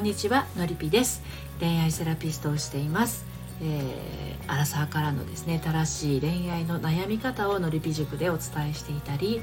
[0.00, 1.22] んにちはのりぴです。
[1.60, 3.26] 恋愛セラピストをしています。
[3.62, 9.42] えー、アラサーからのですね正しい恋愛の悩み方をのりぴ塾でお伝えしていたり、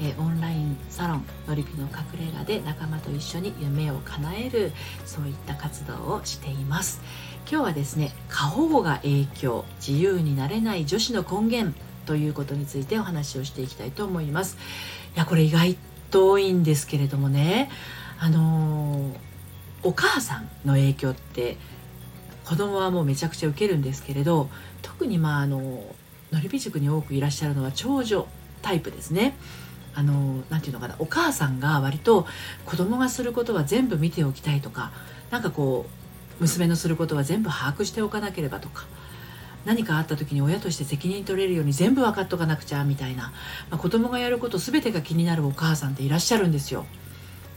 [0.00, 4.70] えー、オンラインサロンのりぴの隠れ家で仲間と一緒に夢を叶える
[5.04, 7.00] そういった活動をしています。
[7.50, 14.56] 今日はですね過保護が影響自由になれない女子の根源ということについてお話をしていきたいと思います。
[15.16, 15.76] いやこれ意外
[16.12, 17.68] と多いんですけれどもね。
[18.18, 19.12] あのー、
[19.86, 21.56] お母さんの影響って
[22.44, 24.48] 子供はもうめちゃくちゃ受けるんですけれど
[24.82, 25.60] 特にまああの
[26.32, 28.26] のりび塾に多くいらっしゃるのは長女
[28.62, 29.36] タイプですね。
[29.94, 32.26] あのなていうのかなお母さんが割と
[32.66, 34.92] 子供がすることは全部見ておきたいとか
[35.30, 35.86] 何かこ
[36.38, 38.84] う娘のすることは全部把握しておかなければとか
[39.64, 43.32] 何かあった時に親として責任取れるように全部分かっとかなくちゃみたいな、
[43.70, 46.84] まあ、子供がやること全てが気になるお母さんっていらっしゃるんですよ。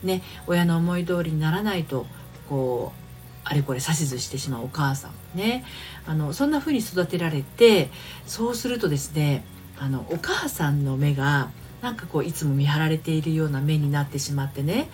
[0.04, 2.06] ね、親の思い通りにならないと
[2.50, 3.00] こう
[3.46, 5.64] あれこれ指図してしまうお母さんね。
[6.06, 7.90] あのそんな風に育てられて
[8.26, 9.46] そうするとですね
[9.80, 11.50] あのお母さんの目が
[11.82, 14.90] なんかこういつも見張られているような目になってしまってね。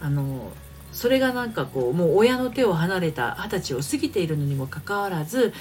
[0.00, 0.50] あの
[0.92, 5.52] それがなんかこうもう親の手を離れた二十歳を過ぎているのにもかかわらず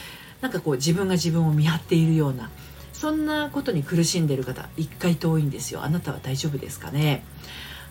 [0.42, 2.50] なんかこう自分が自分を見張っているような
[2.94, 5.84] そんなことに苦しんでいる方一回遠いんですよ。
[5.84, 7.24] あなたは大丈夫ですかね？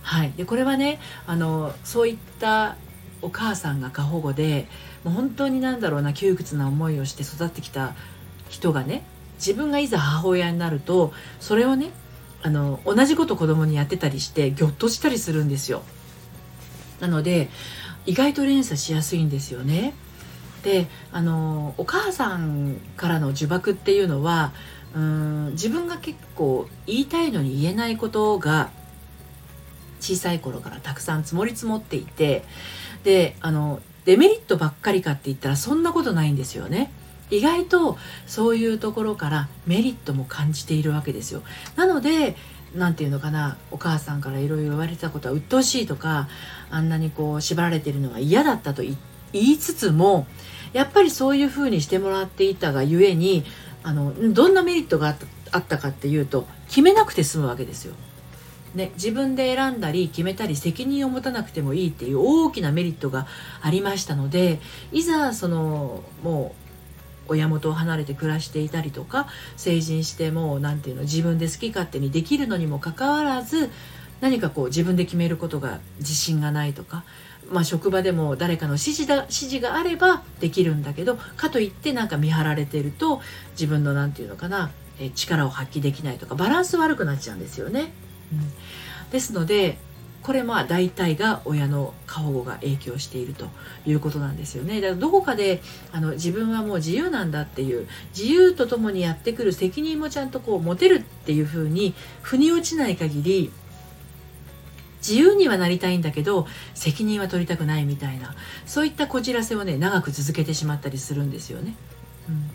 [0.03, 0.33] はい。
[0.33, 2.77] でこれはねあのそういった
[3.23, 4.67] お母さんが過保護で
[5.05, 7.95] もう本当になんだろうな窮屈な思いをして育ってきた
[8.49, 9.03] 人がね
[9.39, 11.91] 自分がいざ母親になるとそれをね
[12.43, 15.83] あの同じこと子供にやってたりしてぎょっとしたりするんですよ。
[17.01, 17.49] なので
[18.07, 19.95] 意外と連鎖しやすいんですよね。
[20.63, 24.53] であのお母さんからの呪縛っていうのは
[24.95, 28.71] うん自分が結構言いたいのに言えないことが
[30.01, 32.45] 小さい頃からたくさん積もり積もっていて
[33.05, 36.91] であのデメリットばっかりかって言ったらそんなことないんですよね。
[37.31, 41.43] 意外とそういうところからメリットも感じているわけですよ。
[41.77, 42.37] なので
[42.75, 46.29] 何て言うのかなお母さんからいろいろ言われたことは鬱陶しいとか
[46.71, 48.97] あんなにこう縛られてるのが嫌だったと言
[49.33, 50.27] いつつも
[50.73, 53.45] やっぱりそういうふうにしてもらっていたがゆえに
[53.83, 55.17] あのどんなメリットが
[55.51, 57.95] あったかっていうと決めなくて済むわけですよ。
[58.75, 63.27] ね、自分で選んだり決めたり責任を持たなくてもいいっていう大きなメリットが
[63.63, 64.61] ありましたので
[64.93, 66.55] いざそのも
[67.29, 73.71] う親元を離れて暮らしていたりとか成人してもう何て言うの自分で好き勝手にできるのにもかかわらず
[74.21, 77.05] 何かこう自分で決めることが自信がないとか、
[77.51, 83.21] まあ、職場でも誰かの指示だ指示があればできるんだけどかといってなんか見張られてると
[83.53, 84.71] 自分の何て言うのかな
[85.15, 87.93] 力を発揮できないとかバランス悪くなっちゃうんですよね。
[88.33, 89.79] うん、ですので
[90.23, 93.47] これまあ大体が親の過保護が影響していると
[93.87, 94.81] いうことなんですよね。
[94.81, 95.63] だからどこかで
[95.93, 103.51] あの自分はもう自由なんだっていう自由とともにやってくる責任もちゃんとこう持てるっていうふうに腑に落ちない限り
[104.99, 108.35] 自由にはなりたいんだけど責任は取りたくないみたいな
[108.67, 111.75] そういったこじらせをね長く続けてしまったりするんですよね。
[112.29, 112.51] うん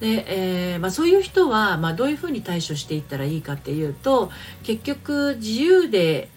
[0.00, 0.24] で、
[0.72, 4.30] えーまあ、そういう人は、まあ、どういうふうに対処していったらいいかっていうと
[4.62, 6.28] 結局自由で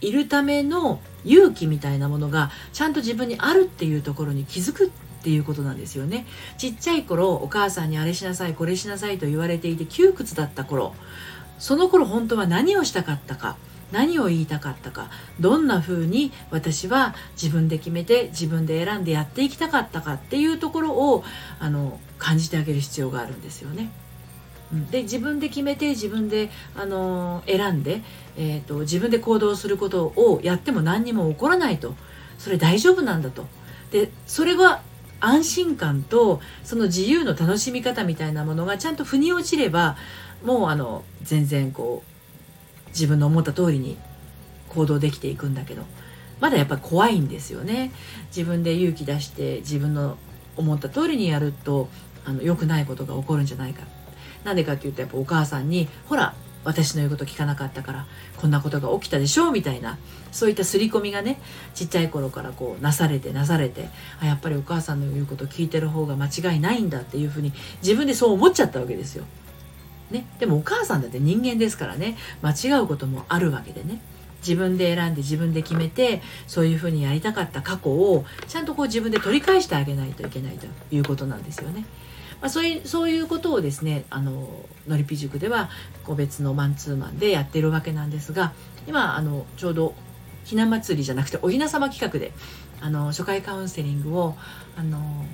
[0.00, 4.90] いるための勇気みたいなものがちゃんと自分にあるっていうところに気づくっ
[5.22, 6.26] ていうことなんですよね。
[6.58, 10.94] ちっちゃい頃お母さんにあれしなさいこれしなさいと言われていて窮屈だった頃
[11.58, 13.56] その頃本当は何をしたかったか。
[13.92, 15.10] 何を言いたかったか
[15.40, 21.24] どんな風に私は自分で決めて自分で選んでやっていきたかったかっていうところを
[21.58, 23.90] あの感じてあげる必要があるんですよね。
[24.90, 28.02] で自分で決めて自分で、あの選んで、
[28.36, 31.94] えーと、自分で行動することをやっても何にも起こらないと。
[32.38, 33.46] それ大丈夫なんだと。
[33.90, 34.82] でそれは
[35.20, 39.96] 安心感とその自由の楽しみ方みたいなものがちゃんと腑に落ちれば
[40.44, 42.17] もうあの全然こう
[42.90, 43.96] 自分の思った通りに
[44.68, 45.82] 行動できていくんだけど
[46.40, 47.92] まだやっぱり怖いんですよね
[48.28, 50.16] 自分で勇気出して自分の
[50.56, 51.88] 思った通りにやると
[52.24, 53.82] あの良くないことが起こるんじゃないか
[54.44, 58.06] なんでかっていうとやっぱお母さんにほら私の言うこと聞かなかったから
[58.36, 59.98] こんなことが起きたでしょうみたいな
[60.32, 61.40] そういった刷り込みがね
[61.74, 63.88] ちっちゃい頃からこうなされてなされて
[64.20, 67.52] あやっぱりお母さんの言うこと聞いてる方が間違いないんだっていうふうに
[67.82, 69.24] 自分でそう思っちゃったわけですよ。
[70.10, 72.16] ね、でもお母さんだって人間ですからね。
[72.42, 74.00] 間違うこともあるわけでね。
[74.40, 81.84] 自分で選んで自分で決めてそういうふうにやりたかった過去をちゃんとこう自分で取り返してあげないといけないということなんですよね。
[82.40, 84.48] まあ、そういうそういうことをですねあの
[84.86, 85.70] のりぴ塾では
[86.04, 88.52] 個別のマンツーマンでやってるわけなんですが
[88.86, 89.94] 今あのちょうど
[90.44, 92.32] ひな祭りじゃなくておひな様企画で
[92.80, 94.36] あの初回カウンセリングを
[94.76, 95.24] あの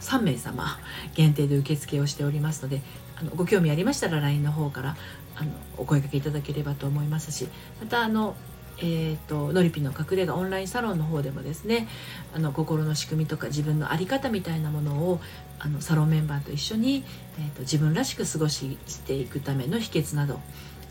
[0.00, 0.78] 3名様
[1.14, 2.82] 限定で受付をしておりますので
[3.18, 4.96] あのご興味ありましたら LINE の方から
[5.36, 7.48] あのお声かけいただければと思いますし
[7.80, 8.36] またあの
[8.78, 11.88] えーと、ノリピの隠れ家オンラインサロンの方でもですね
[12.34, 15.20] あの心の仕組みとか自分の在り方みたいなものを
[15.58, 17.02] あのサロンメンバーと一緒に、
[17.38, 18.76] えーと自分らしく過ごし
[19.06, 20.40] ていくための秘訣など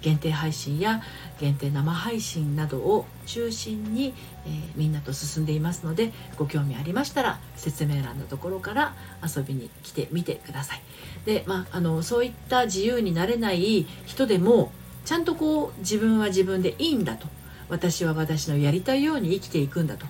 [0.05, 1.01] 限定配信や
[1.39, 4.13] 限定生配信などを中心に、
[4.45, 8.93] えー、みんなと進んでいますのでご興味ありましたら説明欄のところから
[9.25, 10.81] 遊びに来てみてください。
[11.25, 14.71] で、まあ、あのそういった自由になれない人でも
[15.05, 17.27] ちゃんとこう自分は自分でいいんだと
[17.67, 20.05] 私は私のやりたいように生きていくんだと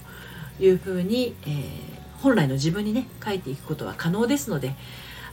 [0.59, 4.75] いうふうに、えー、本来の自分にね書いていくことは可能ですので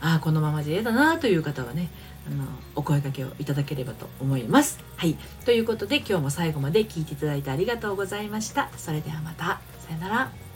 [0.01, 1.89] ああこのままじゃ嫌だなという方はね
[2.27, 4.79] あのお声掛けをいただければと思います。
[4.97, 5.17] はい。
[5.45, 8.71] ということで今日も最後まで聞いていただいてありがとうございました。
[8.77, 9.61] それではまた。
[9.81, 10.52] さよなら。